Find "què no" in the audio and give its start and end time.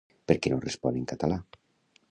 0.45-0.59